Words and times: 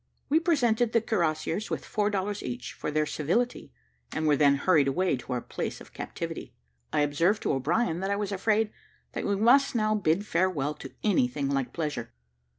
We 0.29 0.39
presented 0.39 0.93
the 0.93 0.99
cuirassiers 0.99 1.69
with 1.69 1.85
four 1.85 2.09
dollars 2.09 2.41
each, 2.41 2.73
for 2.73 2.89
their 2.89 3.05
civility, 3.05 3.71
and 4.11 4.25
were 4.25 4.35
then 4.35 4.55
hurried 4.55 4.87
away 4.87 5.15
to 5.15 5.33
our 5.33 5.41
place 5.41 5.79
of 5.79 5.93
captivity. 5.93 6.55
I 6.91 7.01
observed 7.01 7.43
to 7.43 7.53
O'Brien, 7.53 7.99
that 7.99 8.09
I 8.09 8.15
was 8.15 8.31
afraid 8.31 8.71
that 9.11 9.25
we 9.27 9.35
must 9.35 9.75
now 9.75 9.93
bid 9.93 10.25
farewell 10.25 10.73
to 10.73 10.91
anything 11.03 11.49
like 11.49 11.71
pleasure. 11.71 12.13